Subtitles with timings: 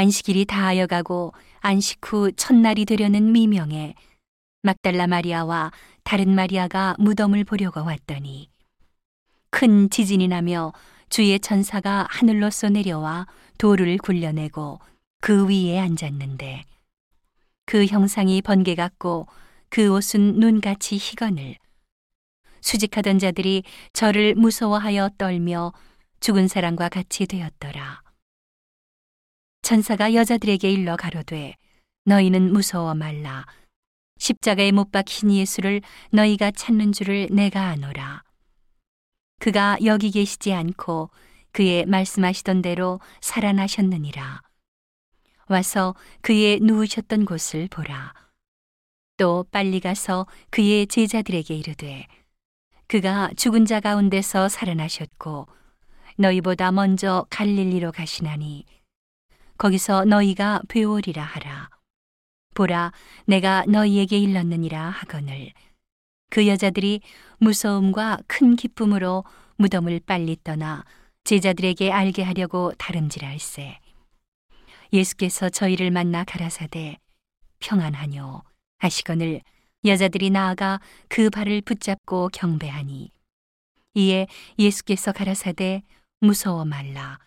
[0.00, 3.94] 안식일이 다하여 가고 안식 후 첫날이 되려는 미명에
[4.62, 5.72] 막달라 마리아와
[6.04, 8.48] 다른 마리아가 무덤을 보려고 왔더니
[9.50, 10.72] 큰 지진이 나며
[11.10, 13.26] 주의 천사가 하늘로서 내려와
[13.58, 14.80] 돌을 굴려내고
[15.20, 16.62] 그 위에 앉았는데
[17.66, 19.26] 그 형상이 번개 같고
[19.68, 21.56] 그 옷은 눈같이 희건을
[22.62, 25.74] 수직하던 자들이 저를 무서워하여 떨며
[26.20, 28.09] 죽은 사람과 같이 되었더라.
[29.70, 31.54] 천사가 여자들에게 일러 가로되
[32.04, 33.46] 너희는 무서워 말라
[34.18, 35.80] 십자가에 못 박힌 예수를
[36.10, 38.24] 너희가 찾는 줄을 내가 아노라.
[39.38, 41.10] 그가 여기 계시지 않고
[41.52, 44.42] 그의 말씀하시던 대로 살아나셨느니라.
[45.46, 48.12] 와서 그의 누우셨던 곳을 보라.
[49.18, 52.08] 또 빨리 가서 그의 제자들에게 이르되
[52.88, 55.46] 그가 죽은 자 가운데서 살아나셨고
[56.16, 58.64] 너희보다 먼저 갈릴리로 가시나니
[59.60, 61.68] 거기서 너희가 배우리라 하라.
[62.54, 62.92] 보라,
[63.26, 65.52] 내가 너희에게 일렀느니라 하거늘.
[66.30, 67.02] 그 여자들이
[67.40, 69.22] 무서움과 큰 기쁨으로
[69.56, 70.86] 무덤을 빨리 떠나
[71.24, 73.78] 제자들에게 알게 하려고 다름질할세.
[74.94, 76.96] 예수께서 저희를 만나 가라사대
[77.58, 78.42] 평안하뇨
[78.78, 79.42] 하시거늘
[79.84, 83.10] 여자들이 나아가 그 발을 붙잡고 경배하니
[83.92, 84.26] 이에
[84.58, 85.82] 예수께서 가라사대
[86.20, 87.18] 무서워 말라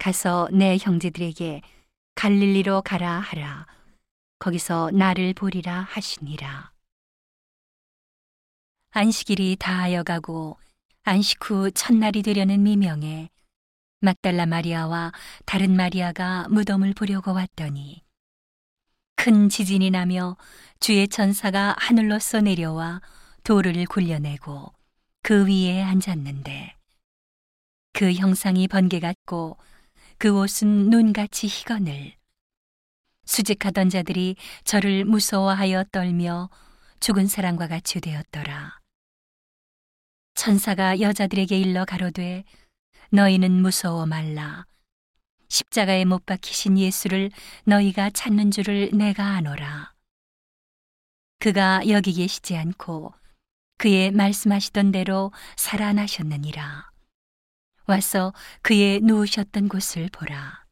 [0.00, 1.60] 가서 내 형제들에게
[2.14, 3.66] 갈릴리로 가라 하라.
[4.38, 6.72] 거기서 나를 보리라 하시니라.
[8.92, 10.58] 안식일이 다하여 가고
[11.02, 13.28] 안식 후 첫날이 되려는 미명에
[14.00, 15.12] 막달라 마리아와
[15.44, 18.02] 다른 마리아가 무덤을 보려고 왔더니
[19.16, 20.38] 큰 지진이 나며
[20.80, 23.02] 주의 천사가 하늘로서 내려와
[23.44, 24.72] 돌을 굴려내고
[25.22, 26.74] 그 위에 앉았는데
[27.92, 29.58] 그 형상이 번개 같고
[30.20, 32.12] 그 옷은 눈같이 희건을
[33.24, 36.50] 수직하던 자들이 저를 무서워하여 떨며
[37.00, 38.78] 죽은 사람과 같이 되었더라.
[40.34, 42.44] 천사가 여자들에게 일러 가로되
[43.12, 44.66] 너희는 무서워 말라.
[45.48, 47.30] 십자가에 못 박히신 예수를
[47.64, 49.94] 너희가 찾는 줄을 내가 아노라.
[51.38, 53.14] 그가 여기 계시지 않고
[53.78, 56.89] 그의 말씀하시던 대로 살아나셨느니라.
[57.90, 60.64] 와서 그의 누우셨던 곳을 보라.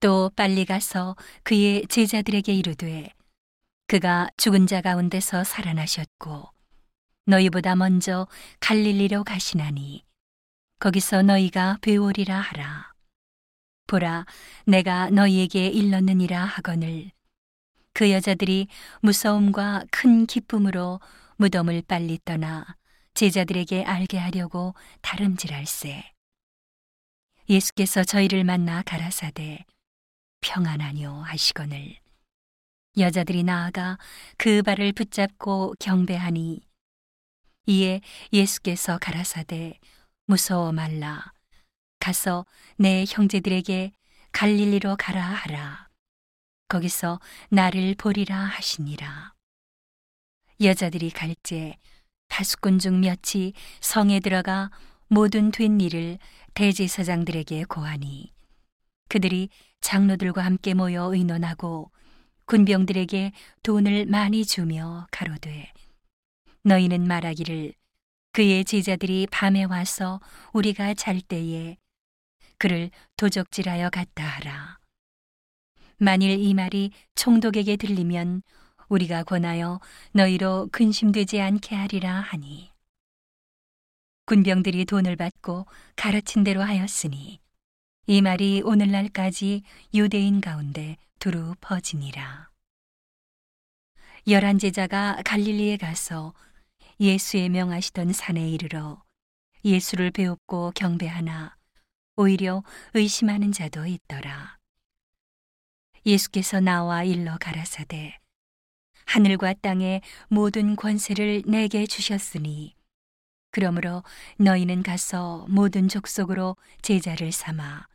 [0.00, 3.10] 또 빨리 가서 그의 제자들에게 이르되
[3.86, 6.48] 그가 죽은 자 가운데서 살아나셨고
[7.26, 8.26] 너희보다 먼저
[8.60, 10.02] 갈릴리로 가시나니
[10.80, 12.92] 거기서 너희가 배우리라 하라.
[13.86, 14.24] 보라,
[14.66, 17.10] 내가 너희에게 일렀느니라 하거늘.
[17.92, 18.68] 그 여자들이
[19.02, 21.00] 무서움과 큰 기쁨으로
[21.36, 22.64] 무덤을 빨리 떠나
[23.14, 26.12] 제자들에게 알게 하려고 다름질할세.
[27.48, 29.64] 예수께서 저희를 만나 가라사대
[30.40, 31.96] 평안하뇨 하시거늘.
[32.96, 33.98] 여자들이 나아가
[34.36, 36.60] 그 발을 붙잡고 경배하니
[37.66, 38.00] 이에
[38.32, 39.78] 예수께서 가라사대
[40.26, 41.32] 무서워 말라.
[41.98, 42.44] 가서
[42.76, 43.92] 내 형제들에게
[44.32, 45.88] 갈릴리로 가라 하라.
[46.68, 49.34] 거기서 나를 보리라 하시니라.
[50.60, 51.76] 여자들이 갈제
[52.32, 54.70] 다수꾼 중 몇이 성에 들어가
[55.08, 56.16] 모든 된 일을
[56.54, 58.32] 대제사장들에게 고하니
[59.10, 59.50] 그들이
[59.82, 61.90] 장로들과 함께 모여 의논하고
[62.46, 63.32] 군병들에게
[63.62, 65.70] 돈을 많이 주며 가로되
[66.62, 67.74] 너희는 말하기를
[68.32, 70.18] 그의 제자들이 밤에 와서
[70.54, 71.76] 우리가 잘 때에
[72.56, 74.78] 그를 도적질하여 갔다 하라.
[75.98, 78.42] 만일 이 말이 총독에게 들리면
[78.92, 79.80] 우리가 권하여
[80.12, 82.70] 너희로 근심되지 않게 하리라 하니.
[84.26, 85.66] 군병들이 돈을 받고
[85.96, 87.40] 가르친 대로 하였으니
[88.06, 89.62] 이 말이 오늘날까지
[89.94, 92.50] 유대인 가운데 두루 퍼지니라.
[94.28, 96.34] 열한 제자가 갈릴리에 가서
[97.00, 99.02] 예수의 명하시던 산에 이르러
[99.64, 101.56] 예수를 배웁고 경배하나
[102.16, 104.58] 오히려 의심하는 자도 있더라.
[106.04, 108.21] 예수께서 나와 일러 가라사대
[109.12, 112.74] 하늘과 땅의 모든 권세를 내게 주셨으니
[113.50, 114.02] 그러므로
[114.38, 117.88] 너희는 가서 모든 족속으로 제자를 삼아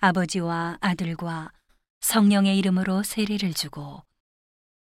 [0.00, 1.52] 아버지와 아들과
[2.00, 4.04] 성령의 이름으로 세례를 주고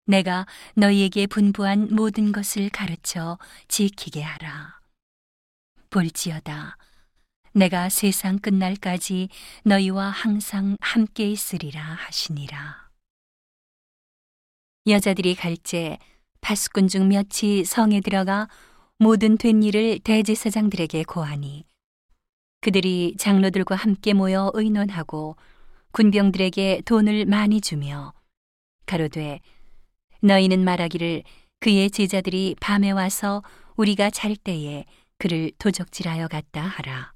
[0.06, 0.46] 내가
[0.76, 3.38] 너희에게 분부한 모든 것을 가르쳐
[3.68, 4.80] 지키게 하라.
[5.90, 6.78] 볼지어다.
[7.52, 9.28] 내가 세상 끝날까지
[9.64, 12.83] 너희와 항상 함께 있으리라 하시니라.
[14.86, 15.98] 여자들이 갈제
[16.42, 18.50] 파수꾼 중 몇이 성에 들어가
[19.00, 21.64] 모든 된 일을 대제사장들에게 고하니
[22.60, 25.38] 그들이 장로들과 함께 모여 의논하고
[25.94, 28.14] 군병들에게 돈을 많이 주며
[28.86, 29.40] 가로되
[30.22, 31.24] 너희는 말하기를
[31.62, 33.42] 그의 제자들이 밤에 와서
[33.78, 34.84] 우리가 잘 때에
[35.18, 37.14] 그를 도적질하여 갔다 하라.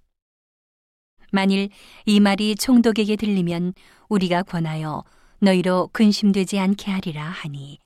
[1.34, 1.70] 만일
[2.06, 3.74] 이 말이 총독에게 들리면
[4.08, 5.04] 우리가 권하여
[5.40, 7.80] 너희로 근심되지 않게 하리라 하니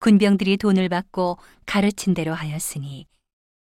[0.00, 3.06] 군병들이 돈을 받고 가르친 대로 하였으니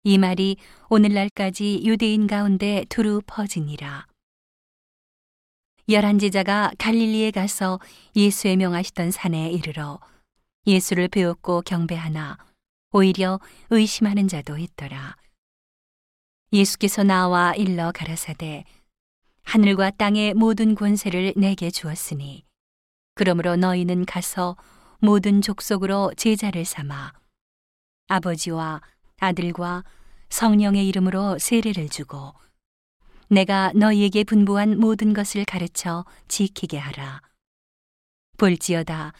[0.02, 0.56] 이 말이
[0.88, 4.06] 오늘날까지 유대인 가운데 두루 퍼지니라.
[5.88, 7.80] 열한 제자가 갈릴리에 가서
[8.14, 10.00] 예수의 명하시던 산에 이르러
[10.66, 12.38] 예수를 배웠고 경배하나
[12.92, 13.38] 오히려
[13.70, 15.16] 의심하는 자도 있더라.
[16.52, 18.64] 예수께서 나와 일러 가라사대
[19.42, 22.45] 하늘과 땅의 모든 권세를 내게 주었으니
[23.16, 24.56] 그러므로 너희는 가서
[24.98, 27.14] 모든 족속으로 제자를 삼아
[28.08, 28.82] 아버지와
[29.18, 29.84] 아들과
[30.28, 32.34] 성령의 이름으로 세례를 주고
[33.28, 37.22] 내가 너희에게 분부한 모든 것을 가르쳐 지키게 하라.
[38.36, 39.14] 볼지어다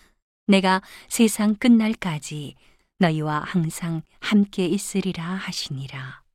[0.47, 2.55] 내가 세상 끝날까지
[2.99, 6.26] 너희와 항상 함께 있으리라 하시니라.